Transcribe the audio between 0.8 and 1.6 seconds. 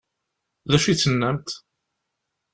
i d-tennamt?